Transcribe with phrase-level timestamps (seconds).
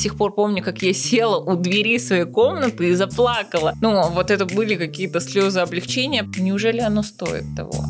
[0.00, 3.74] сих пор помню, как я села у двери своей комнаты и заплакала.
[3.82, 6.26] Ну, вот это были какие-то слезы облегчения.
[6.38, 7.84] Неужели оно стоит того?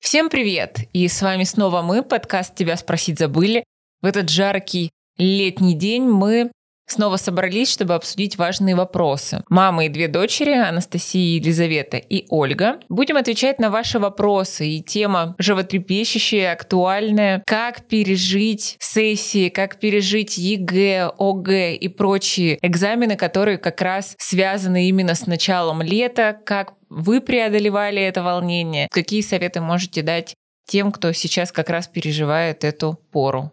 [0.00, 0.78] Всем привет!
[0.92, 3.64] И с вами снова мы, подкаст «Тебя спросить забыли».
[4.02, 6.52] В этот жаркий летний день мы
[6.86, 9.42] снова собрались, чтобы обсудить важные вопросы.
[9.48, 12.80] Мама и две дочери, Анастасия, Елизавета и Ольга.
[12.88, 14.68] Будем отвечать на ваши вопросы.
[14.68, 17.42] И тема животрепещущая, актуальная.
[17.46, 25.14] Как пережить сессии, как пережить ЕГЭ, ОГЭ и прочие экзамены, которые как раз связаны именно
[25.14, 26.38] с началом лета.
[26.44, 28.88] Как вы преодолевали это волнение?
[28.90, 30.34] Какие советы можете дать
[30.66, 33.52] тем, кто сейчас как раз переживает эту пору?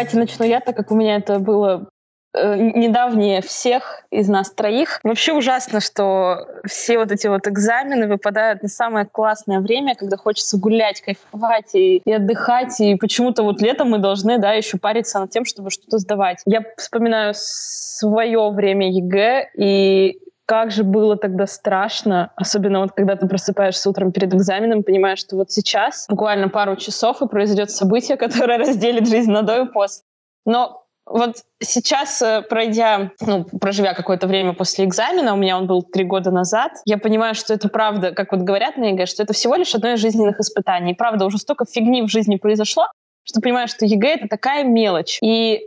[0.00, 1.90] Давайте начну я, так как у меня это было
[2.32, 4.98] э, недавнее всех из нас троих.
[5.02, 10.56] Вообще ужасно, что все вот эти вот экзамены выпадают на самое классное время, когда хочется
[10.56, 12.80] гулять, кайфовать и, и отдыхать.
[12.80, 16.38] И почему-то вот летом мы должны, да, еще париться над тем, чтобы что-то сдавать.
[16.46, 20.18] Я вспоминаю свое время ЕГЭ, и
[20.50, 25.36] как же было тогда страшно, особенно вот когда ты просыпаешься утром перед экзаменом, понимаешь, что
[25.36, 30.02] вот сейчас, буквально пару часов, и произойдет событие, которое разделит жизнь на до и после.
[30.44, 35.84] Но вот сейчас, э, пройдя, ну, проживя какое-то время после экзамена, у меня он был
[35.84, 39.32] три года назад, я понимаю, что это правда, как вот говорят на ЕГЭ, что это
[39.32, 40.94] всего лишь одно из жизненных испытаний.
[40.94, 42.88] И правда, уже столько фигни в жизни произошло,
[43.22, 45.20] что понимаешь, что ЕГЭ— это такая мелочь.
[45.22, 45.60] И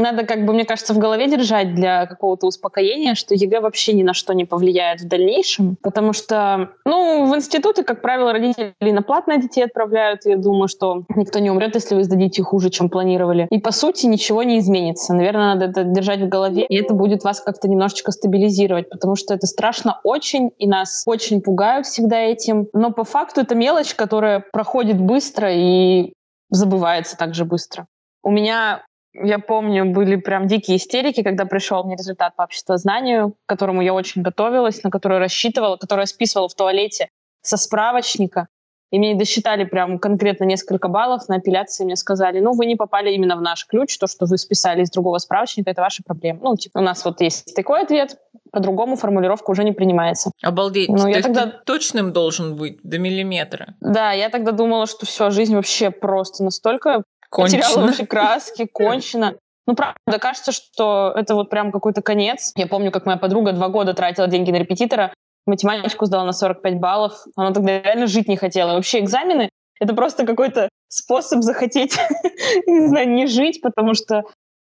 [0.00, 4.02] надо, как бы, мне кажется, в голове держать для какого-то успокоения, что ЕГЭ вообще ни
[4.02, 9.02] на что не повлияет в дальнейшем, потому что, ну, в институты, как правило, родители на
[9.02, 13.46] платное детей отправляют, я думаю, что никто не умрет, если вы сдадите хуже, чем планировали.
[13.50, 15.14] И, по сути, ничего не изменится.
[15.14, 19.34] Наверное, надо это держать в голове, и это будет вас как-то немножечко стабилизировать, потому что
[19.34, 22.68] это страшно очень, и нас очень пугают всегда этим.
[22.72, 26.12] Но по факту это мелочь, которая проходит быстро и
[26.50, 27.86] забывается также быстро.
[28.22, 28.82] У меня
[29.12, 33.94] я помню, были прям дикие истерики, когда пришел мне результат по обществознанию, к которому я
[33.94, 37.08] очень готовилась, на который рассчитывала, который я списывала в туалете
[37.42, 38.48] со справочника.
[38.90, 41.84] И мне досчитали прям конкретно несколько баллов на апелляции.
[41.84, 44.90] Мне сказали, ну, вы не попали именно в наш ключ, то, что вы списали из
[44.90, 46.40] другого справочника, это ваша проблема.
[46.42, 48.16] Ну, типа, у нас вот есть такой ответ,
[48.50, 50.32] по-другому формулировка уже не принимается.
[50.42, 50.88] Обалдеть.
[50.88, 51.46] Ну, я тогда...
[51.46, 53.74] точным должен быть до миллиметра.
[53.80, 57.62] Да, я тогда думала, что все, жизнь вообще просто настолько Кончено.
[57.62, 59.34] Потеряла вообще краски, кончено.
[59.66, 62.52] Ну, правда, кажется, что это вот прям какой-то конец.
[62.56, 65.14] Я помню, как моя подруга два года тратила деньги на репетитора,
[65.46, 67.14] математику сдала на 45 баллов.
[67.36, 68.74] Она тогда реально жить не хотела.
[68.74, 69.48] вообще экзамены—
[69.80, 71.96] это просто какой-то способ захотеть,
[72.66, 74.24] не знаю, не жить, потому что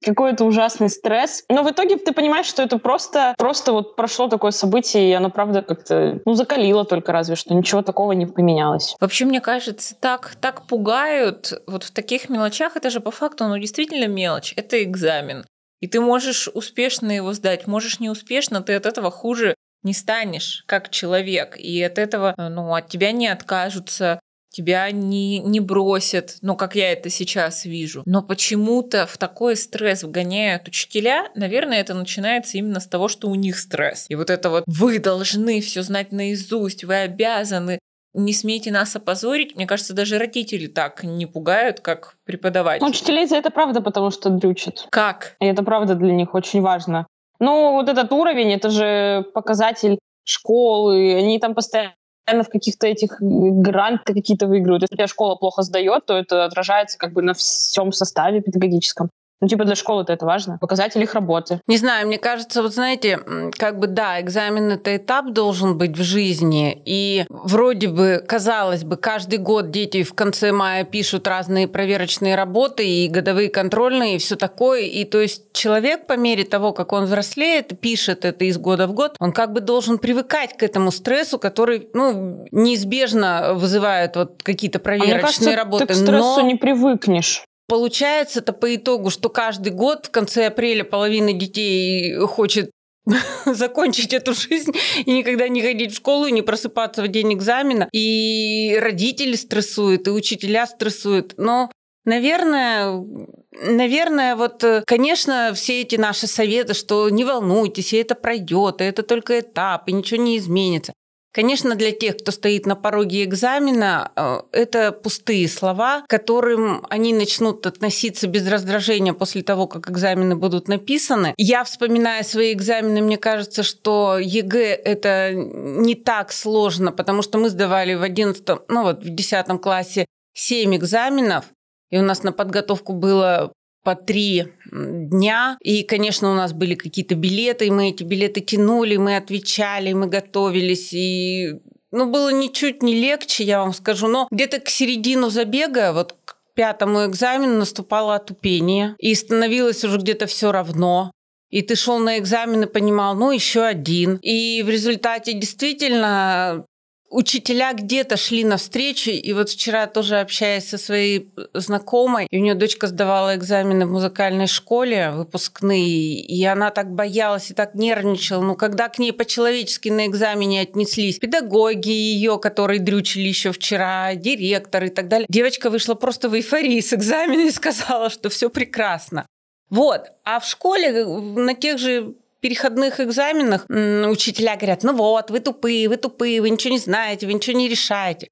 [0.03, 1.43] какой-то ужасный стресс.
[1.49, 5.29] Но в итоге ты понимаешь, что это просто, просто вот прошло такое событие, и оно,
[5.29, 7.53] правда, как-то, ну, закалило только разве что.
[7.53, 8.95] Ничего такого не поменялось.
[8.99, 12.75] Вообще, мне кажется, так, так пугают вот в таких мелочах.
[12.75, 14.53] Это же по факту, ну, действительно мелочь.
[14.55, 15.45] Это экзамен.
[15.79, 19.53] И ты можешь успешно его сдать, можешь неуспешно, ты от этого хуже
[19.83, 21.55] не станешь как человек.
[21.57, 24.19] И от этого, ну, от тебя не откажутся,
[24.49, 28.03] тебя не, не бросят, ну, как я это сейчас вижу.
[28.05, 33.35] Но почему-то в такой стресс вгоняют учителя, наверное, это начинается именно с того, что у
[33.35, 34.05] них стресс.
[34.09, 37.79] И вот это вот «вы должны все знать наизусть, вы обязаны»,
[38.13, 39.55] не смейте нас опозорить.
[39.55, 42.83] Мне кажется, даже родители так не пугают, как преподаватели.
[42.83, 44.87] Ну, учителей за это правда, потому что дрючат.
[44.89, 45.35] Как?
[45.39, 47.05] И это правда для них очень важно.
[47.39, 51.93] Ну, вот этот уровень, это же показатель школы, они там постоянно
[52.27, 54.83] в каких-то этих гранты какие-то выигрывают.
[54.83, 59.09] Если у тебя школа плохо сдает, то это отражается как бы на всем составе педагогическом.
[59.39, 60.57] Ну, типа для школы-то это важно.
[60.59, 61.61] Показатель их работы.
[61.67, 63.19] Не знаю, мне кажется, вот знаете,
[63.57, 66.81] как бы да, экзамен это этап должен быть в жизни.
[66.85, 72.87] И вроде бы, казалось бы, каждый год дети в конце мая пишут разные проверочные работы
[72.87, 74.81] и годовые контрольные, и все такое.
[74.81, 78.93] И то есть человек по мере того, как он взрослеет, пишет это из года в
[78.93, 84.79] год, он как бы должен привыкать к этому стрессу, который, ну, неизбежно вызывает вот какие-то
[84.79, 85.85] проверочные а мне кажется, работы.
[85.85, 86.41] Ты к стрессу но...
[86.41, 87.46] не привыкнешь.
[87.67, 92.71] Получается это по итогу, что каждый год в конце апреля половина детей хочет
[93.45, 94.71] закончить эту жизнь
[95.05, 97.89] и никогда не ходить в школу и не просыпаться в день экзамена.
[97.91, 101.35] И родители стрессуют, и учителя стрессуют.
[101.37, 101.69] Но
[102.07, 103.03] Наверное,
[103.51, 109.03] наверное, вот, конечно, все эти наши советы, что не волнуйтесь, и это пройдет, и это
[109.03, 110.93] только этап, и ничего не изменится.
[111.37, 117.13] Конечно, для тех, кто стоит на пороге экзамена, э, это пустые слова, к которым они
[117.13, 121.35] начнут относиться без раздражения после того, как экзамены будут написаны.
[121.37, 127.49] Я, вспоминая свои экзамены, мне кажется, что ЕГЭ– это не так сложно, потому что мы
[127.49, 131.45] сдавали в 11, ну вот в 10 классе 7 экзаменов,
[131.91, 133.53] и у нас на подготовку было
[133.87, 135.57] по три дня.
[135.61, 140.07] И, конечно, у нас были какие-то билеты, и мы эти билеты тянули, мы отвечали, мы
[140.07, 140.91] готовились.
[140.91, 141.53] И
[141.93, 144.09] ну, было ничуть не легче, я вам скажу.
[144.09, 148.97] Но где-то к середину забега, вот к пятому экзамену наступало отупение.
[148.99, 151.13] И становилось уже где-то все равно.
[151.49, 154.17] И ты шел на экзамен и понимал, ну, еще один.
[154.17, 156.65] И в результате действительно
[157.09, 162.53] учителя где-то шли навстречу, и вот вчера тоже общаясь со своей знакомой, и у нее
[162.53, 168.41] дочка сдавала экзамены в музыкальной школе, выпускные, и она так боялась и так нервничала.
[168.41, 174.83] Ну, когда к ней по-человечески на экзамене отнеслись педагоги ее, которые дрючили еще вчера, директор
[174.83, 179.25] и так далее, девочка вышла просто в эйфории с экзамена и сказала, что все прекрасно.
[179.69, 180.11] Вот.
[180.23, 185.97] А в школе на тех же переходных экзаменах учителя говорят, ну вот, вы тупые, вы
[185.97, 188.27] тупые, вы ничего не знаете, вы ничего не решаете.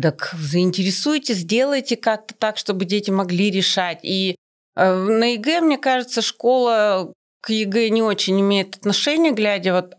[0.00, 4.00] Так заинтересуйте, сделайте как-то так, чтобы дети могли решать.
[4.02, 4.36] И
[4.76, 9.94] э, на ЕГЭ, мне кажется, школа к ЕГЭ не очень имеет отношения, глядя вот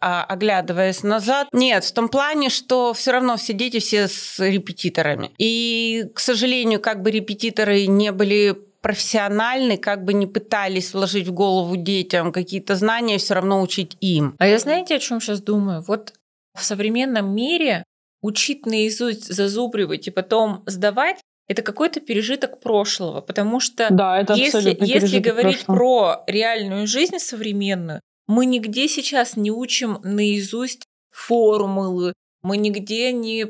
[0.00, 1.48] а, оглядываясь назад.
[1.52, 5.32] Нет, в том плане, что все равно все дети все с репетиторами.
[5.38, 8.56] И, к сожалению, как бы репетиторы не были
[8.86, 14.36] профессиональны, как бы не пытались вложить в голову детям какие-то знания, все равно учить им.
[14.38, 15.82] А я знаете, о чем сейчас думаю?
[15.88, 16.12] Вот
[16.56, 17.82] в современном мире
[18.22, 21.16] учить наизусть, зазубривать и потом сдавать
[21.48, 25.76] это какой-то пережиток прошлого, потому что да, это если, если говорить прошлого.
[25.76, 32.12] про реальную жизнь современную, мы нигде сейчас не учим наизусть формулы,
[32.42, 33.46] мы нигде не,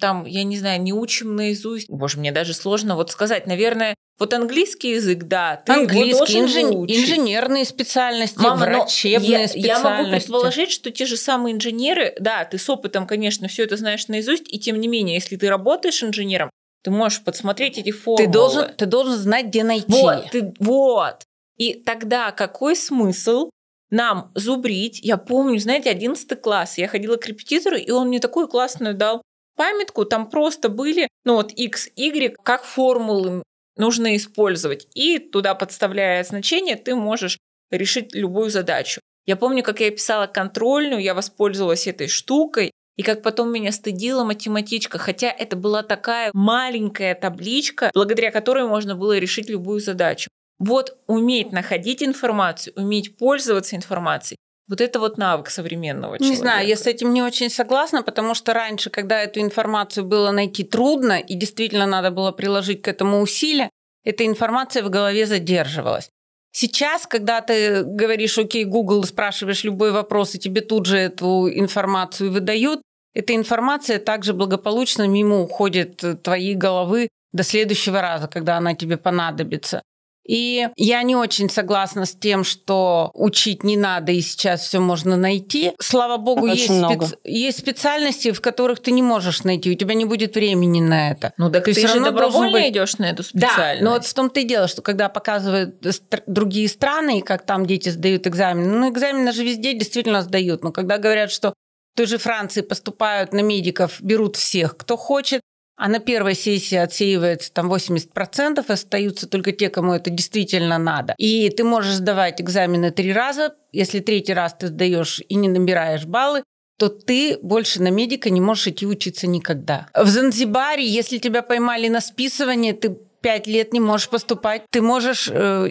[0.00, 1.88] там, я не знаю, не учим наизусть.
[1.88, 3.46] Боже, мне даже сложно вот сказать.
[3.46, 6.84] Наверное, вот английский язык, да, ты английский, инжен...
[6.86, 9.66] инженерные специальности, Мама, врачебные я, специальности.
[9.66, 13.76] Я могу предположить, что те же самые инженеры, да, ты с опытом, конечно, все это
[13.76, 16.50] знаешь наизусть, и тем не менее, если ты работаешь инженером,
[16.82, 18.26] ты можешь подсмотреть эти формулы.
[18.26, 19.86] Ты должен, ты должен знать, где найти.
[19.88, 21.22] Вот, ты, вот.
[21.56, 23.50] И тогда какой смысл
[23.90, 25.00] нам зубрить.
[25.00, 29.22] Я помню, знаете, 11 класс, я ходила к репетитору, и он мне такую классную дал
[29.56, 33.42] памятку, там просто были, ну вот x, y, как формулы
[33.76, 34.86] нужно использовать.
[34.94, 37.38] И туда подставляя значение, ты можешь
[37.70, 39.00] решить любую задачу.
[39.26, 44.24] Я помню, как я писала контрольную, я воспользовалась этой штукой, и как потом меня стыдила
[44.24, 50.30] математичка, хотя это была такая маленькая табличка, благодаря которой можно было решить любую задачу.
[50.58, 54.38] Вот уметь находить информацию, уметь пользоваться информацией,
[54.68, 56.34] вот это вот навык современного человека.
[56.34, 60.30] Не знаю, я с этим не очень согласна, потому что раньше, когда эту информацию было
[60.30, 63.70] найти трудно, и действительно надо было приложить к этому усилия,
[64.04, 66.10] эта информация в голове задерживалась.
[66.50, 72.32] Сейчас, когда ты говоришь, окей, Google, спрашиваешь любой вопрос, и тебе тут же эту информацию
[72.32, 72.82] выдают,
[73.14, 79.82] эта информация также благополучно мимо уходит твоей головы до следующего раза, когда она тебе понадобится.
[80.28, 85.16] И я не очень согласна с тем, что учить не надо, и сейчас все можно
[85.16, 85.72] найти.
[85.80, 87.16] Слава богу, есть, специ...
[87.24, 91.32] есть специальности, в которых ты не можешь найти, у тебя не будет времени на это.
[91.38, 92.68] Ну так ты, ты же добровольно быть...
[92.68, 93.80] идешь на эту специальность.
[93.80, 95.82] Да, но вот в том-то и дело, что когда показывают
[96.26, 100.72] другие страны, и как там дети сдают экзамены, ну экзамены же везде действительно сдают, но
[100.72, 101.54] когда говорят, что
[101.94, 105.40] в той же Франции поступают на медиков, берут всех, кто хочет,
[105.78, 111.14] а на первой сессии отсеивается там 80%, остаются только те, кому это действительно надо.
[111.18, 113.54] И ты можешь сдавать экзамены три раза.
[113.72, 116.42] Если третий раз ты сдаешь и не набираешь баллы,
[116.78, 119.88] то ты больше на медика не можешь идти учиться никогда.
[119.94, 124.62] В Занзибаре, если тебя поймали на списывание, ты пять лет не можешь поступать.
[124.70, 125.70] Ты можешь э,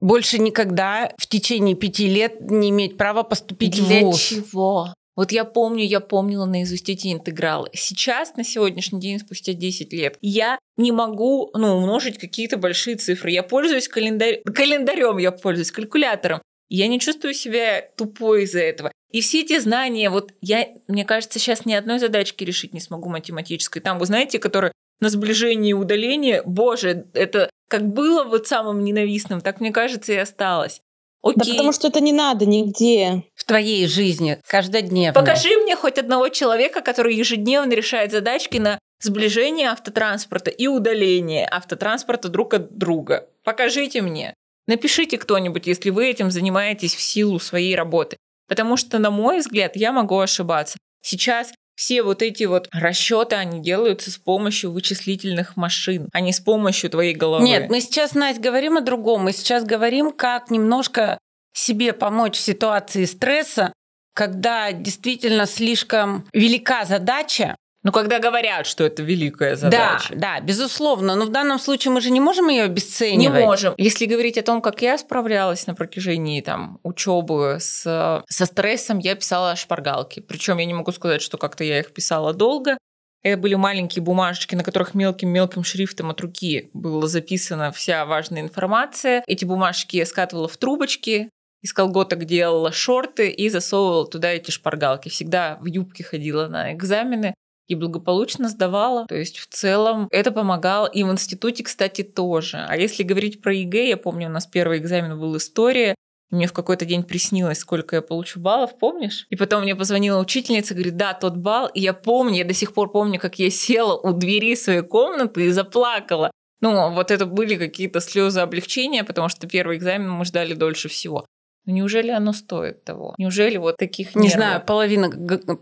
[0.00, 4.20] больше никогда в течение пяти лет не иметь права поступить Для в ВУЗ.
[4.20, 4.94] чего?
[5.14, 7.68] Вот я помню, я помнила наизусть эти интегралы.
[7.74, 13.30] Сейчас, на сегодняшний день, спустя 10 лет, я не могу ну, умножить какие-то большие цифры.
[13.30, 14.40] Я пользуюсь календарь...
[14.42, 16.40] календарем, я пользуюсь калькулятором.
[16.70, 18.90] Я не чувствую себя тупой из-за этого.
[19.10, 23.10] И все эти знания, вот я, мне кажется, сейчас ни одной задачки решить не смогу
[23.10, 23.80] математической.
[23.80, 29.42] Там, вы знаете, которые на сближение и удаление, боже, это как было вот самым ненавистным,
[29.42, 30.80] так мне кажется и осталось.
[31.22, 31.36] Окей.
[31.36, 33.24] Да потому что это не надо нигде.
[33.34, 35.18] В твоей жизни, каждодневно.
[35.18, 42.28] Покажи мне хоть одного человека, который ежедневно решает задачки на сближение автотранспорта и удаление автотранспорта
[42.28, 43.28] друг от друга.
[43.44, 44.34] Покажите мне.
[44.66, 48.16] Напишите кто-нибудь, если вы этим занимаетесь в силу своей работы.
[48.48, 50.78] Потому что, на мой взгляд, я могу ошибаться.
[51.02, 51.52] Сейчас
[51.82, 56.90] все вот эти вот расчеты, они делаются с помощью вычислительных машин, а не с помощью
[56.90, 57.44] твоей головы.
[57.44, 59.24] Нет, мы сейчас, Настя, говорим о другом.
[59.24, 61.18] Мы сейчас говорим, как немножко
[61.52, 63.72] себе помочь в ситуации стресса,
[64.14, 70.14] когда действительно слишком велика задача, ну, когда говорят, что это великая задача.
[70.14, 71.16] Да, да, безусловно.
[71.16, 73.40] Но в данном случае мы же не можем ее обесценивать.
[73.40, 73.74] Не можем.
[73.76, 77.82] Если говорить о том, как я справлялась на протяжении там, учебы с,
[78.28, 80.20] со стрессом, я писала шпаргалки.
[80.20, 82.78] Причем я не могу сказать, что как-то я их писала долго.
[83.24, 89.22] Это были маленькие бумажечки, на которых мелким-мелким шрифтом от руки была записана вся важная информация.
[89.26, 91.30] Эти бумажки я скатывала в трубочки,
[91.62, 95.08] из колготок делала шорты и засовывала туда эти шпаргалки.
[95.08, 97.34] Всегда в юбке ходила на экзамены
[97.68, 99.06] и благополучно сдавала.
[99.06, 100.86] То есть в целом это помогало.
[100.86, 102.64] И в институте, кстати, тоже.
[102.68, 105.94] А если говорить про ЕГЭ, я помню, у нас первый экзамен был история,
[106.32, 109.26] мне в какой-то день приснилось, сколько я получу баллов, помнишь?
[109.28, 111.68] И потом мне позвонила учительница, говорит, да, тот балл.
[111.68, 115.44] И я помню, я до сих пор помню, как я села у двери своей комнаты
[115.44, 116.30] и заплакала.
[116.62, 121.26] Ну, вот это были какие-то слезы облегчения, потому что первый экзамен мы ждали дольше всего.
[121.64, 123.14] Но неужели оно стоит того?
[123.18, 125.10] Неужели вот таких Не знаю, половина,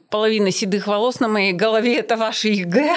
[0.09, 2.97] половина седых волос на моей голове– это ваши ЕГЭ.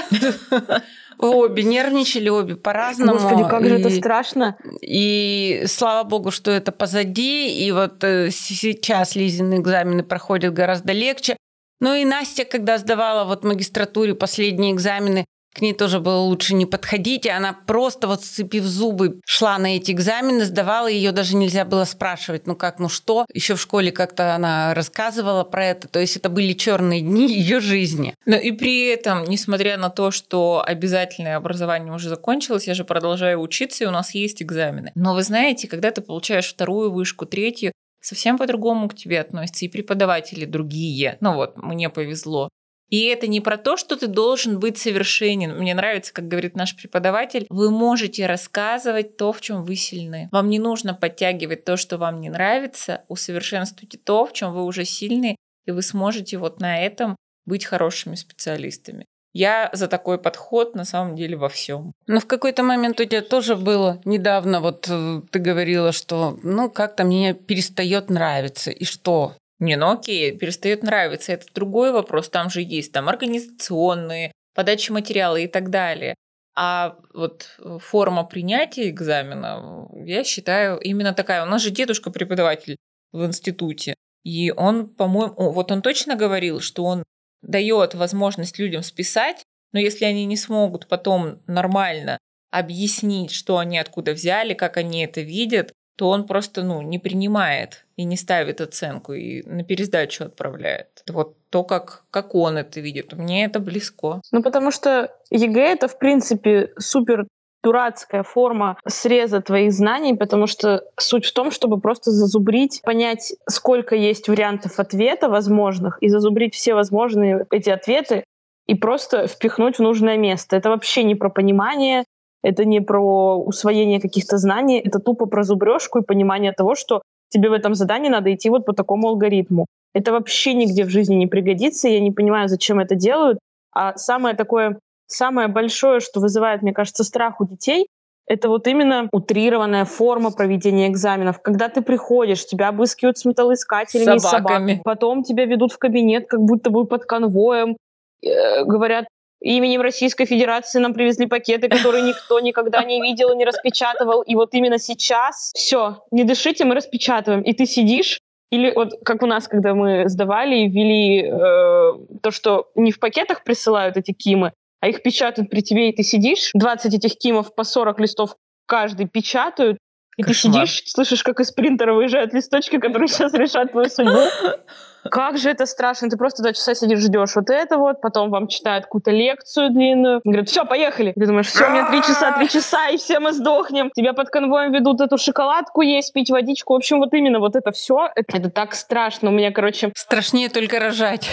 [1.20, 3.14] Обе нервничали, обе по-разному.
[3.14, 4.58] Господи, как же это страшно.
[4.82, 7.66] И слава богу, что это позади.
[7.66, 11.38] И вот э, сейчас Лизины экзамены проходят гораздо легче.
[11.80, 16.66] Ну и Настя, когда сдавала вот магистратуре последние экзамены, к ней тоже было лучше не
[16.66, 21.66] подходить, и она просто вот сцепив зубы шла на эти экзамены, сдавала, ее даже нельзя
[21.66, 23.26] было спрашивать, ну как, ну что.
[23.34, 27.60] Еще в школе как-то она рассказывала про это, то есть это были черные дни ее
[27.60, 28.16] жизни.
[28.26, 33.40] Но и при этом, несмотря на то, что обязательное образование уже закончилось, я же продолжаю
[33.40, 34.92] учиться, и у нас есть экзамены.
[34.96, 39.70] Но вы знаете, когда ты получаешь вторую вышку, третью, совсем по-другому к тебе относятся и
[39.70, 41.18] преподаватели другие.
[41.22, 42.50] Ну вот, мне повезло.
[42.90, 45.58] И это не про то, что ты должен быть совершенен.
[45.58, 50.30] Мне нравится, как говорит наш преподаватель, вы можете рассказывать то, в чем вы сильны.
[50.32, 54.86] Вам не нужно подтягивать то, что вам не нравится, усовершенствуйте то, в чем вы уже
[54.86, 55.36] сильны,
[55.66, 59.06] и вы сможете вот на этом быть хорошими специалистами.
[59.34, 61.94] Я за такой подход на самом деле во всем.
[62.06, 66.70] Но в какой-то момент у тебя тоже было недавно, вот э, ты говорила, что ну
[66.70, 68.70] как-то мне перестает нравиться.
[68.70, 69.36] И что?
[69.64, 71.32] Не, ну окей, перестает нравиться.
[71.32, 72.30] Это другой вопрос.
[72.30, 76.16] Там же есть там организационные, подачи материала и так далее.
[76.54, 81.44] А вот форма принятия экзамена, я считаю, именно такая.
[81.44, 82.76] У нас же дедушка преподаватель
[83.14, 83.96] в институте.
[84.26, 87.04] И он, по-моему, вот он точно говорил, что он
[87.42, 92.18] дает возможность людям списать, но если они не смогут потом нормально
[92.52, 97.86] объяснить, что они откуда взяли, как они это видят, то он просто ну, не принимает
[97.98, 101.04] и не ставит оценку, и на пересдачу отправляет.
[101.08, 103.14] Вот то, как, как он это видит.
[103.14, 104.22] Мне это близко.
[104.32, 107.28] Ну, потому что ЕГЭ— это, в принципе, супер
[107.64, 113.96] дурацкая форма среза твоих знаний, потому что суть в том, чтобы просто зазубрить, понять, сколько
[113.96, 118.26] есть вариантов ответа возможных, и зазубрить все возможные эти ответы,
[118.68, 120.56] и просто впихнуть в нужное место.
[120.56, 122.04] Это вообще не про понимание,
[122.44, 127.50] это не про усвоение каких-то знаний, это тупо про зубрежку и понимание того, что тебе
[127.50, 129.66] в этом задании надо идти вот по такому алгоритму.
[129.94, 133.40] Это вообще нигде в жизни не пригодится, я не понимаю, зачем это делают.
[133.74, 137.88] А самое такое, самое большое, что вызывает, мне кажется, страх у детей,
[138.26, 141.42] это вот именно утрированная форма проведения экзаменов.
[141.42, 144.82] Когда ты приходишь, тебя обыскивают с металлоискателями собаками.
[144.84, 147.76] Потом тебя ведут в кабинет, как будто бы под конвоем.
[148.24, 149.06] Э, говорят,
[149.44, 154.22] именем Российской Федерации нам привезли пакеты, которые никто никогда не видел и не распечатывал.
[154.22, 157.42] И вот именно сейчас все, не дышите, мы распечатываем.
[157.42, 158.20] И ты сидишь,
[158.52, 163.00] или вот как у нас, когда мы сдавали и ввели э, то, что не в
[163.00, 167.54] пакетах присылают эти кимы, а их печатают при тебе, и ты сидишь, 20 этих кимов
[167.56, 168.36] по 40 листов
[168.66, 169.78] каждый печатают,
[170.18, 170.54] и Кошмар.
[170.54, 174.20] ты сидишь, слышишь, как из принтера выезжают листочки, которые сейчас решат твою судьбу.
[175.10, 176.10] Как же это страшно.
[176.10, 180.22] Ты просто два часа сидишь, ждешь вот это вот, потом вам читают какую-то лекцию длинную.
[180.24, 181.14] Говорят, все, поехали.
[181.14, 183.92] Ты думаешь, все, мне три часа, три часа, и все мы сдохнем.
[183.96, 186.74] Тебя под конвоем ведут эту шоколадку есть, пить водичку.
[186.74, 189.30] В общем, вот именно вот это все, это, это так страшно.
[189.30, 189.92] У меня, короче...
[189.96, 191.30] Страшнее только рожать.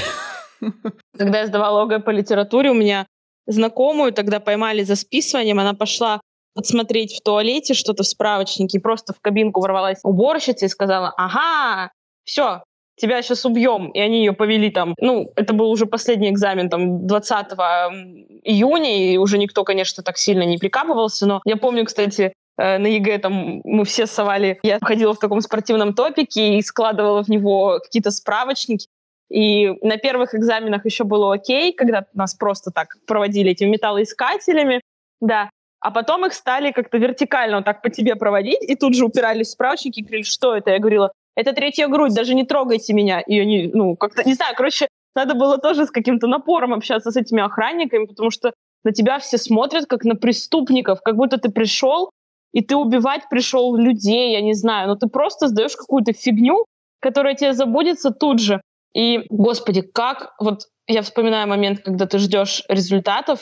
[1.16, 3.06] Когда я сдавала ОГЭ по литературе, у меня
[3.46, 6.20] знакомую тогда поймали за списыванием, она пошла
[6.54, 11.90] подсмотреть в туалете что-то в справочнике, и просто в кабинку ворвалась уборщица и сказала, ага,
[12.24, 12.62] все,
[13.00, 13.90] тебя сейчас убьем.
[13.90, 17.46] И они ее повели там, ну, это был уже последний экзамен, там, 20
[18.44, 22.86] июня, и уже никто, конечно, так сильно не прикапывался, но я помню, кстати, э, на
[22.86, 27.80] ЕГЭ там мы все совали, я ходила в таком спортивном топике и складывала в него
[27.82, 28.86] какие-то справочники,
[29.30, 34.80] И на первых экзаменах еще было окей, когда нас просто так проводили этими металлоискателями,
[35.20, 35.50] да.
[35.80, 39.48] А потом их стали как-то вертикально вот так по тебе проводить, и тут же упирались
[39.48, 40.70] в справочники и говорили, что это?
[40.70, 43.20] Я говорила, это третья грудь, даже не трогайте меня.
[43.20, 47.16] И они, ну, как-то, не знаю, короче, надо было тоже с каким-то напором общаться с
[47.16, 48.52] этими охранниками, потому что
[48.84, 52.10] на тебя все смотрят как на преступников, как будто ты пришел,
[52.52, 56.64] и ты убивать пришел людей, я не знаю, но ты просто сдаешь какую-то фигню,
[57.00, 58.60] которая тебе забудется тут же.
[58.94, 63.40] И, господи, как вот я вспоминаю момент, когда ты ждешь результатов,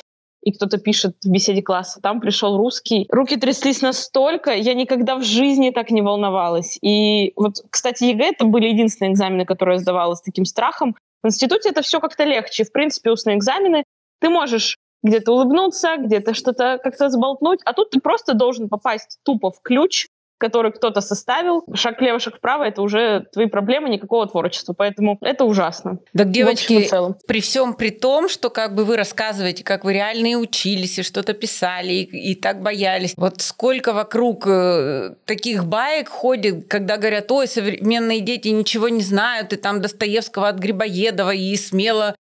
[0.49, 3.07] и кто-то пишет в беседе класса, там пришел русский.
[3.11, 6.79] Руки тряслись настолько, я никогда в жизни так не волновалась.
[6.81, 10.97] И вот, кстати, ЕГЭ это были единственные экзамены, которые я сдавала с таким страхом.
[11.23, 12.65] В институте это все как-то легче.
[12.65, 13.85] В принципе, устные экзамены
[14.23, 19.51] ты можешь где-то улыбнуться, где-то что-то как-то сболтнуть, а тут ты просто должен попасть тупо
[19.51, 20.07] в ключ,
[20.39, 21.65] который кто-то составил.
[21.75, 24.73] Шаг влево, шаг вправо— это уже твои проблемы, никакого творчества.
[24.73, 25.99] Поэтому это ужасно.
[26.17, 26.89] Так, девочки,
[27.27, 31.03] при всем при том, что как бы вы рассказываете, как вы реально и учились, и
[31.03, 33.15] что-то писали, и, и так боялись.
[33.17, 39.53] Вот сколько вокруг э, таких баек ходит, когда говорят, ой, современные дети ничего не знают,
[39.53, 42.15] и там Достоевского от Грибоедова, и смело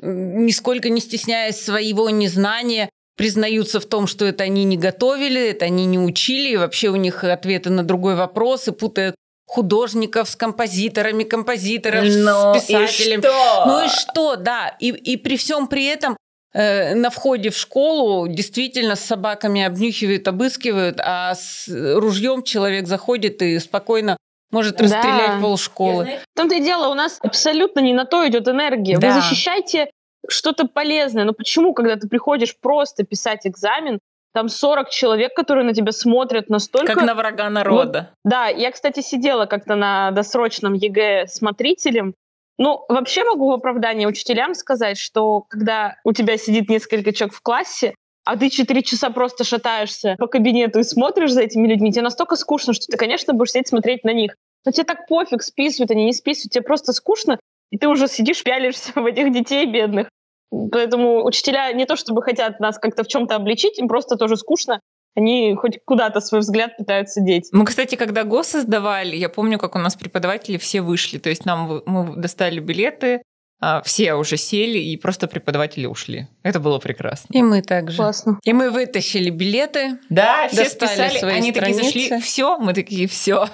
[0.00, 5.86] нисколько не стесняясь своего незнания, признаются в том, что это они не готовили, это они
[5.86, 9.14] не учили, и вообще у них ответы на другой вопрос, и путают
[9.46, 13.20] художников с композиторами, композиторов ну, с писателем.
[13.20, 13.64] И что?
[13.66, 14.74] Ну и что, да.
[14.80, 16.16] И, и при всем при этом
[16.52, 23.42] э, на входе в школу действительно с собаками обнюхивают, обыскивают, а с ружьем человек заходит
[23.42, 24.16] и спокойно
[24.50, 25.40] может расстрелять да.
[25.40, 26.20] полшколы.
[26.32, 28.98] В том-то и дело, у нас абсолютно не на то идет энергия.
[28.98, 29.08] Да.
[29.08, 29.90] Вы защищайте
[30.28, 31.24] что-то полезное.
[31.24, 33.98] Но почему, когда ты приходишь просто писать экзамен,
[34.32, 36.94] там 40 человек, которые на тебя смотрят настолько...
[36.94, 38.10] Как на врага народа.
[38.24, 42.14] Вот, да, я, кстати, сидела как-то на досрочном ЕГЭ смотрителем.
[42.58, 47.42] Ну, вообще могу в оправдание учителям сказать, что когда у тебя сидит несколько человек в
[47.42, 52.02] классе, а ты 4 часа просто шатаешься по кабинету и смотришь за этими людьми, тебе
[52.02, 54.34] настолько скучно, что ты, конечно, будешь сидеть смотреть на них.
[54.64, 57.38] Но тебе так пофиг, списывают они, не списывают, тебе просто скучно,
[57.74, 60.08] и ты уже сидишь, пялишься в этих детей бедных.
[60.70, 64.78] Поэтому учителя не то чтобы хотят нас как-то в чем-то обличить, им просто тоже скучно.
[65.16, 67.48] Они хоть куда-то свой взгляд пытаются деть.
[67.50, 71.18] Мы, кстати, когда ГОСы сдавали, я помню, как у нас преподаватели все вышли.
[71.18, 73.22] То есть нам мы достали билеты,
[73.60, 76.28] а, все уже сели, и просто преподаватели ушли.
[76.44, 77.26] Это было прекрасно.
[77.32, 77.96] И мы также.
[77.96, 78.38] Классно.
[78.44, 79.98] И мы вытащили билеты.
[80.10, 81.80] Да, все списали, свои они страницы.
[81.80, 83.48] такие зашли, все, мы такие, все.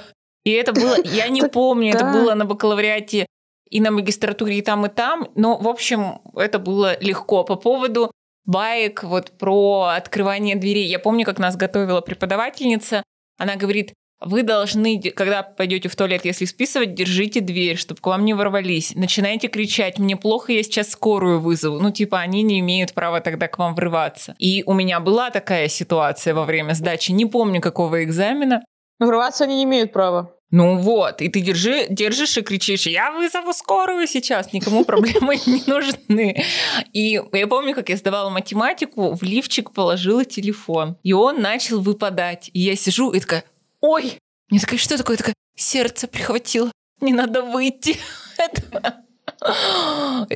[0.44, 3.26] И это было, я не помню, это было на бакалавриате
[3.70, 5.28] и на магистратуре и там, и там.
[5.34, 7.44] Но, в общем, это было легко.
[7.44, 8.10] По поводу
[8.44, 10.86] баек, вот про открывание дверей.
[10.86, 13.02] Я помню, как нас готовила преподавательница.
[13.38, 18.24] Она говорит, вы должны, когда пойдете в туалет, если списывать, держите дверь, чтобы к вам
[18.24, 18.94] не ворвались.
[18.94, 21.80] Начинайте кричать, мне плохо, я сейчас скорую вызову.
[21.80, 24.34] Ну, типа, они не имеют права тогда к вам врываться.
[24.38, 28.62] И у меня была такая ситуация во время сдачи, не помню какого экзамена.
[28.98, 30.34] Врываться они не имеют права.
[30.50, 35.62] Ну вот, и ты держи, держишь и кричишь, я вызову скорую сейчас, никому проблемы не
[35.66, 36.44] нужны.
[36.92, 42.50] И я помню, как я сдавала математику, в лифчик положила телефон, и он начал выпадать.
[42.52, 43.44] И я сижу и такая,
[43.80, 44.18] ой,
[44.50, 45.16] мне такая, что такое?
[45.16, 47.96] такая, сердце прихватило, не надо выйти.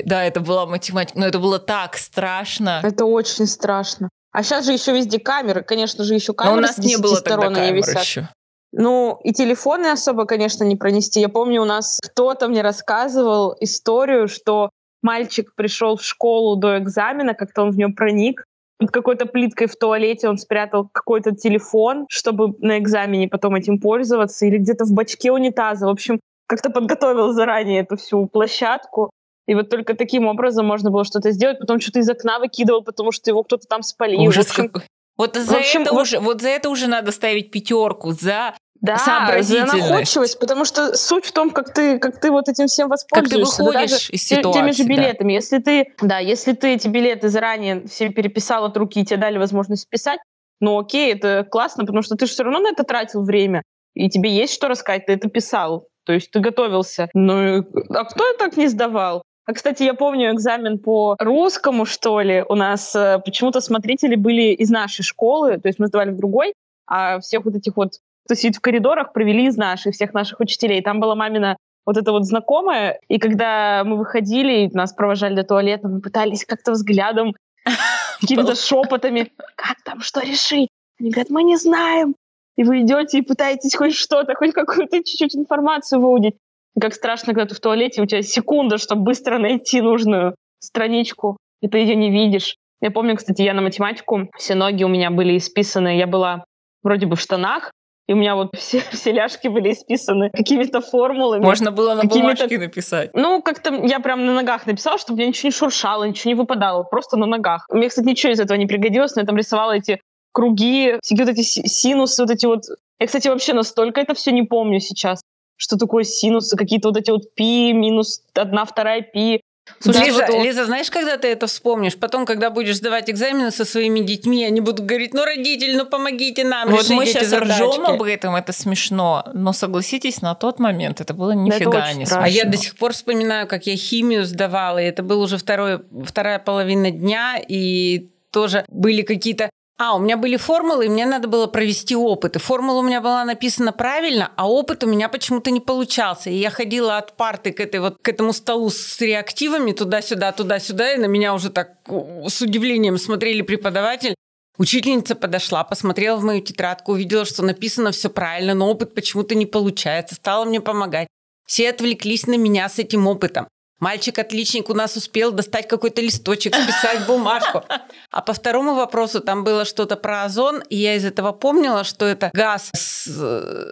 [0.03, 2.81] Да, это была математика, но это было так страшно.
[2.83, 4.09] Это очень страшно.
[4.31, 6.55] А сейчас же еще везде камеры, конечно же, еще камеры.
[6.55, 8.29] Но у нас не было тогда камер еще.
[8.77, 11.21] Ну, и телефоны особо, конечно, не пронести.
[11.21, 14.69] Я помню, у нас кто-то мне рассказывал историю, что
[15.01, 18.43] мальчик пришел в школу до экзамена, как-то он в нем проник,
[18.77, 24.45] под какой-то плиткой в туалете он спрятал какой-то телефон, чтобы на экзамене потом этим пользоваться,
[24.45, 25.85] или где-то в бачке унитаза.
[25.85, 29.11] В общем, как-то подготовил заранее эту всю площадку.
[29.47, 31.59] И вот только таким образом можно было что-то сделать.
[31.59, 34.21] Потом что-то из окна выкидывал, потому что его кто-то там спалил.
[34.21, 34.83] Ужас общем, какой.
[35.17, 36.01] Вот за, общем, это вот...
[36.01, 38.97] уже, вот за это уже надо ставить пятерку, за да,
[39.41, 43.37] за находчивость, потому что суть в том, как ты, как ты вот этим всем воспользуешься.
[43.37, 44.59] Как ты выходишь даже из ситуации.
[44.59, 45.29] Теми же билетами.
[45.29, 45.35] Да.
[45.35, 49.37] Если ты, да, если ты эти билеты заранее все переписал от руки и тебе дали
[49.37, 50.19] возможность писать,
[50.59, 54.09] ну окей, это классно, потому что ты же все равно на это тратил время, и
[54.09, 57.09] тебе есть что рассказать, ты это писал, то есть ты готовился.
[57.13, 59.23] Ну, а кто так не сдавал?
[59.45, 64.53] А, кстати, я помню экзамен по русскому, что ли, у нас э, почему-то смотрители были
[64.53, 66.53] из нашей школы, то есть мы сдавали в другой,
[66.87, 67.93] а всех вот этих вот
[68.33, 70.81] сидит в коридорах, провели из наших, всех наших учителей.
[70.81, 75.43] Там была мамина вот эта вот знакомая, и когда мы выходили, и нас провожали до
[75.43, 77.35] туалета, мы пытались как-то взглядом,
[78.21, 80.69] какими-то шепотами, как там, что решить?
[80.99, 82.15] Они говорят, мы не знаем.
[82.57, 86.35] И вы идете и пытаетесь хоть что-то, хоть какую-то чуть-чуть информацию выудить.
[86.79, 91.67] Как страшно, когда ты в туалете, у тебя секунда, чтобы быстро найти нужную страничку, и
[91.67, 92.55] ты ее не видишь.
[92.81, 96.45] Я помню, кстати, я на математику, все ноги у меня были исписаны, я была
[96.83, 97.71] вроде бы в штанах,
[98.07, 101.43] и у меня вот все, все ляжки были исписаны какими-то формулами.
[101.43, 103.11] Можно было на бумажке написать.
[103.13, 106.83] Ну, как-то я прям на ногах написала, чтобы мне ничего не шуршало, ничего не выпадало,
[106.83, 107.65] просто на ногах.
[107.69, 111.33] Мне, кстати, ничего из этого не пригодилось, но я там рисовала эти круги, всякие вот
[111.33, 112.63] эти синусы, вот эти вот...
[112.99, 115.21] Я, кстати, вообще настолько это все не помню сейчас,
[115.57, 119.41] что такое синусы, какие-то вот эти вот пи, минус одна, вторая пи.
[119.79, 120.43] Слушай, Лиза, вот...
[120.43, 121.95] Лиза, знаешь, когда ты это вспомнишь?
[121.95, 126.43] Потом, когда будешь сдавать экзамены со своими детьми, они будут говорить, ну, родитель, ну, помогите
[126.43, 131.13] нам Вот мы сейчас ржем об этом, это смешно, но согласитесь, на тот момент это
[131.13, 132.23] было нифига это не смешно.
[132.23, 135.81] А я до сих пор вспоминаю, как я химию сдавала, и это был уже второй,
[136.05, 141.27] вторая половина дня, и тоже были какие-то а, у меня были формулы, и мне надо
[141.27, 142.37] было провести опыт.
[142.37, 146.29] И формула у меня была написана правильно, а опыт у меня почему-то не получался.
[146.29, 150.93] И я ходила от парты к, этой вот, к этому столу с реактивами туда-сюда, туда-сюда,
[150.93, 154.15] и на меня уже так с удивлением смотрели преподаватель.
[154.57, 159.45] Учительница подошла, посмотрела в мою тетрадку, увидела, что написано все правильно, но опыт почему-то не
[159.45, 161.09] получается, стала мне помогать.
[161.45, 163.49] Все отвлеклись на меня с этим опытом.
[163.79, 167.63] Мальчик-отличник у нас успел достать какой-то листочек, списать бумажку.
[168.09, 172.05] А по второму вопросу там было что-то про озон, и я из этого помнила, что
[172.05, 173.05] это газ с,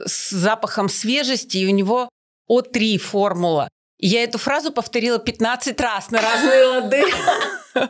[0.05, 2.09] с запахом свежести, и у него
[2.49, 3.69] О3 формула.
[4.05, 7.03] Я эту фразу повторила 15 раз на разные лады.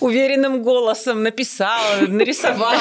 [0.00, 2.80] Уверенным голосом написала, нарисовала,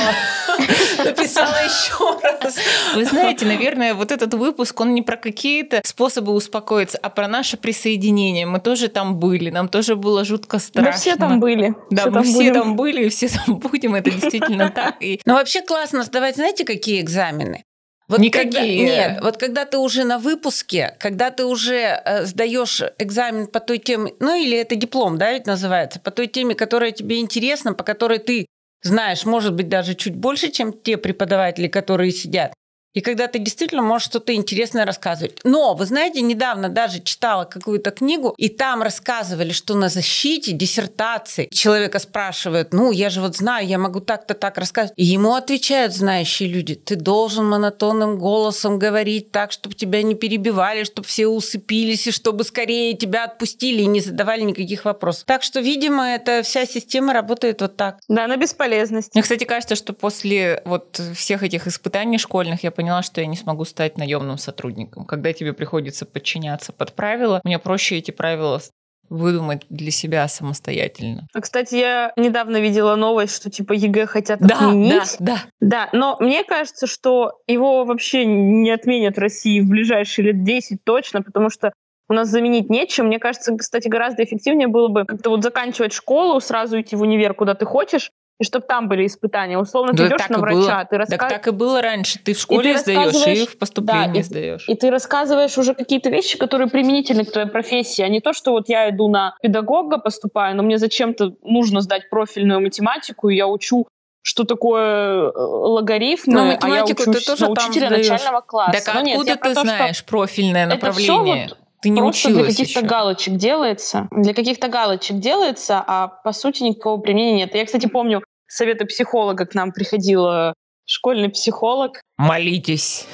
[1.03, 2.55] написала еще раз.
[2.95, 7.57] Вы знаете, наверное, вот этот выпуск, он не про какие-то способы успокоиться, а про наше
[7.57, 8.45] присоединение.
[8.45, 10.91] Мы тоже там были, нам тоже было жутко страшно.
[10.91, 11.75] Мы все там были.
[11.89, 12.53] Да, все мы там все будем.
[12.53, 14.95] там были, и все там будем, это действительно так.
[15.01, 15.19] И...
[15.25, 17.65] Но вообще классно сдавать, знаете, какие экзамены?
[18.07, 18.51] Вот Никакие.
[18.51, 23.59] Когда, нет, вот когда ты уже на выпуске, когда ты уже э, сдаешь экзамен по
[23.59, 27.73] той теме, ну или это диплом, да, ведь называется, по той теме, которая тебе интересна,
[27.73, 28.45] по которой ты
[28.81, 32.53] знаешь, может быть, даже чуть больше, чем те преподаватели, которые сидят.
[32.97, 35.39] И когда ты действительно можешь что-то интересное рассказывать.
[35.43, 41.47] Но, вы знаете, недавно даже читала какую-то книгу, и там рассказывали, что на защите диссертации
[41.51, 44.97] человека спрашивают, ну, я же вот знаю, я могу так-то так рассказывать.
[44.97, 50.83] И ему отвечают знающие люди, ты должен монотонным голосом говорить так, чтобы тебя не перебивали,
[50.83, 55.25] чтобы все усыпились, и чтобы скорее тебя отпустили и не задавали никаких вопросов.
[55.27, 57.99] Так что, видимо, эта вся система работает вот так.
[58.07, 59.13] Да, на бесполезность.
[59.13, 63.35] Мне, кстати, кажется, что после вот всех этих испытаний школьных я поняла, что я не
[63.35, 65.05] смогу стать наемным сотрудником.
[65.05, 68.61] Когда тебе приходится подчиняться под правила, мне проще эти правила
[69.09, 71.27] выдумать для себя самостоятельно.
[71.33, 75.15] А, кстати, я недавно видела новость, что типа ЕГЭ хотят да, отменить.
[75.19, 75.87] Да, да.
[75.87, 80.83] Да, но мне кажется, что его вообще не отменят в России в ближайшие лет 10
[80.83, 81.71] точно, потому что
[82.09, 83.07] у нас заменить нечем.
[83.07, 87.33] Мне кажется, кстати, гораздо эффективнее было бы как-то вот заканчивать школу, сразу идти в универ,
[87.33, 89.57] куда ты хочешь, и чтобы там были испытания.
[89.57, 90.85] Условно, да, ты идешь на врача, было.
[90.85, 91.31] ты рассказываешь...
[91.31, 92.19] Так, так и было раньше.
[92.19, 94.65] Ты в школе и сдаешь, и в поступлении да, сдаешь.
[94.67, 98.51] И, ты рассказываешь уже какие-то вещи, которые применительны к твоей профессии, а не то, что
[98.51, 103.47] вот я иду на педагога, поступаю, но мне зачем-то нужно сдать профильную математику, и я
[103.47, 103.87] учу
[104.23, 108.41] что такое э, логарифмы, но математику а я учусь ты тоже на учителя там начального
[108.41, 108.83] класса.
[108.83, 111.45] Так ну, откуда нет, ты то, знаешь профильное направление?
[111.45, 112.89] Это все вот ты не Просто училась для каких-то еще.
[112.89, 114.07] галочек делается.
[114.11, 117.55] Для каких-то галочек делается, а по сути никакого применения нет.
[117.55, 120.53] Я, кстати, помню, совета психолога к нам приходила
[120.85, 122.01] школьный психолог.
[122.17, 123.05] Молитесь.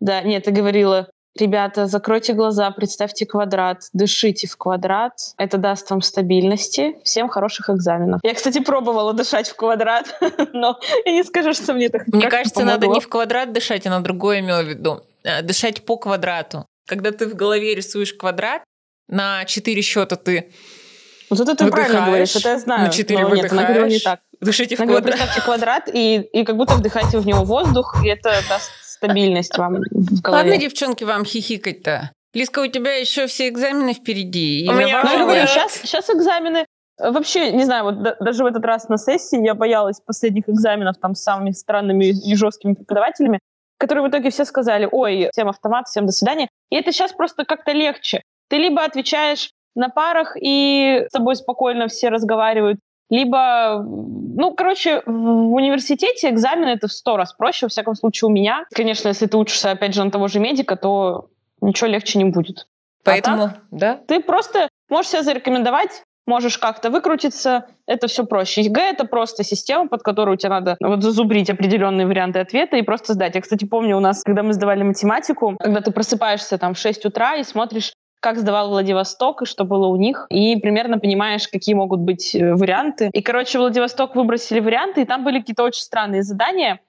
[0.00, 5.12] Да, нет, ты говорила, ребята, закройте глаза, представьте квадрат, дышите в квадрат.
[5.36, 6.96] Это даст вам стабильности.
[7.04, 8.20] Всем хороших экзаменов.
[8.22, 10.18] Я, кстати, пробовала дышать в квадрат,
[10.52, 12.72] но я не скажу, что мне это Мне кажется, помогло.
[12.74, 15.00] надо не в квадрат дышать, а на другое имела в виду.
[15.24, 16.64] А, дышать по квадрату.
[16.88, 18.64] Когда ты в голове рисуешь квадрат,
[19.08, 20.50] на четыре счета ты
[21.30, 22.86] вот это ты правильно говоришь, это я знаю.
[22.86, 23.52] На четыре выдыхаешь.
[23.52, 24.20] Нет, она не так.
[24.40, 25.04] Дышите в квадрат.
[25.04, 29.82] Представьте квадрат, и, и как будто вдыхаете в него воздух, и это даст стабильность вам
[29.90, 30.50] в голове.
[30.50, 32.12] Ладно, девчонки, вам хихикать-то.
[32.32, 34.66] Лиска, у тебя еще все экзамены впереди.
[34.70, 36.64] У меня ну, говорю, сейчас, сейчас экзамены
[36.98, 41.14] Вообще, не знаю, вот даже в этот раз на сессии я боялась последних экзаменов там
[41.14, 43.38] с самыми странными и жесткими преподавателями,
[43.78, 46.48] которые в итоге все сказали, ой, всем автомат, всем до свидания.
[46.70, 48.22] И это сейчас просто как-то легче.
[48.48, 55.54] Ты либо отвечаешь на парах, и с тобой спокойно все разговаривают, либо, ну, короче, в
[55.54, 58.66] университете экзамен это в сто раз проще, во всяком случае у меня.
[58.74, 61.28] Конечно, если ты учишься, опять же, на того же медика, то
[61.62, 62.66] ничего легче не будет.
[63.04, 63.98] А Поэтому, а так, да?
[64.06, 68.60] Ты просто можешь себя зарекомендовать, можешь как-то выкрутиться, это все проще.
[68.60, 73.14] ЕГЭ— это просто система, под которую тебе надо вот зазубрить определенные варианты ответа и просто
[73.14, 73.34] сдать.
[73.34, 77.06] Я, кстати, помню у нас, когда мы сдавали математику, когда ты просыпаешься там в 6
[77.06, 81.74] утра и смотришь как сдавал Владивосток и что было у них, и примерно понимаешь, какие
[81.74, 83.10] могут быть э, варианты.
[83.12, 86.80] И, короче, Владивосток выбросили варианты, и там были какие-то очень странные задания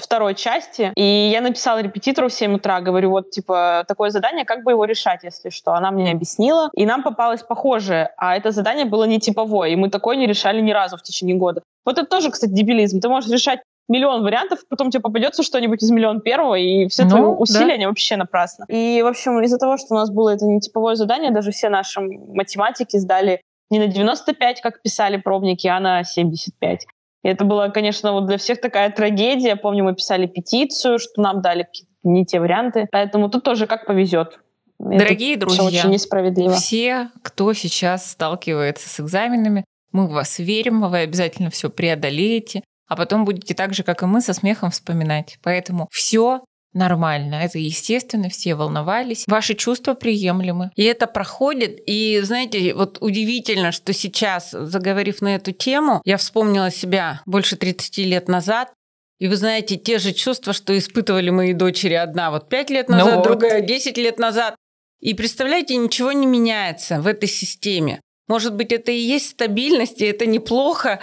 [0.00, 0.92] второй части.
[0.96, 4.84] И я написала репетитору в 7 утра, говорю, вот, типа, такое задание, как бы его
[4.84, 5.74] решать, если что.
[5.74, 9.90] Она мне объяснила, и нам попалось похожее, а это задание было не типовое, и мы
[9.90, 11.62] такое не решали ни разу в течение года.
[11.84, 13.00] Вот это тоже, кстати, дебилизм.
[13.00, 17.10] Ты можешь решать миллион вариантов, потом тебе попадется что-нибудь из миллион первого, и все ну,
[17.10, 17.74] твои усилия, да.
[17.74, 18.64] они вообще напрасно.
[18.68, 21.68] И, в общем, из-за того, что у нас было это не типовое задание, даже все
[21.68, 26.86] наши математики сдали не на 95, как писали пробники, а на 75.
[27.22, 29.56] И это была, конечно, вот для всех такая трагедия.
[29.56, 31.66] Помню, мы писали петицию, что нам дали
[32.02, 32.88] не те варианты.
[32.90, 34.38] Поэтому тут тоже как повезет.
[34.78, 36.54] Дорогие это друзья, очень несправедливо.
[36.54, 42.96] все, кто сейчас сталкивается с экзаменами, мы в вас верим, вы обязательно все преодолеете, а
[42.96, 45.38] потом будете так же, как и мы, со смехом вспоминать.
[45.42, 46.40] Поэтому все
[46.72, 47.36] нормально.
[47.36, 49.24] Это естественно, все волновались.
[49.26, 50.70] Ваши чувства приемлемы.
[50.76, 51.80] И это проходит.
[51.86, 57.98] И, знаете, вот удивительно, что сейчас, заговорив на эту тему, я вспомнила себя больше 30
[57.98, 58.72] лет назад.
[59.18, 61.94] И вы знаете, те же чувства, что испытывали мои дочери.
[61.94, 64.56] Одна вот 5 лет назад, ну другая 10 лет назад.
[65.00, 68.00] И представляете, ничего не меняется в этой системе.
[68.28, 71.00] Может быть, это и есть стабильность, и это неплохо,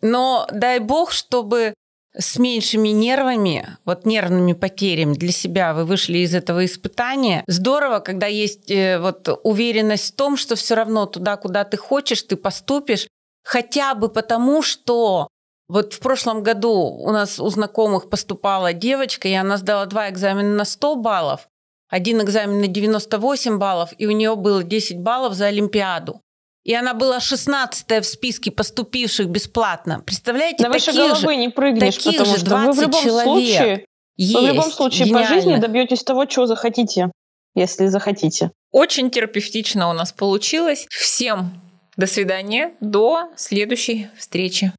[0.00, 1.74] но дай бог, чтобы
[2.18, 7.44] с меньшими нервами, вот нервными потерями для себя вы вышли из этого испытания.
[7.46, 12.22] Здорово, когда есть э, вот уверенность в том, что все равно туда, куда ты хочешь,
[12.22, 13.06] ты поступишь,
[13.44, 15.28] хотя бы потому, что
[15.68, 20.54] вот в прошлом году у нас у знакомых поступала девочка, и она сдала два экзамена
[20.54, 21.48] на 100 баллов,
[21.88, 26.20] один экзамен на 98 баллов, и у нее было 10 баллов за Олимпиаду
[26.68, 30.02] и она была 16 в списке поступивших бесплатно.
[30.04, 33.86] Представляете, На выше головы же, не прыгнешь, потому что вы в любом человек случае,
[34.18, 35.28] есть, вы в любом случае гениально.
[35.28, 37.10] по жизни добьетесь того, чего захотите,
[37.54, 38.50] если захотите.
[38.70, 40.86] Очень терапевтично у нас получилось.
[40.90, 41.58] Всем
[41.96, 44.74] до свидания, до следующей встречи.